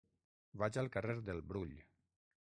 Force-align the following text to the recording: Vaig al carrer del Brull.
Vaig 0.61 0.79
al 0.83 0.89
carrer 0.97 1.19
del 1.31 1.45
Brull. 1.53 1.77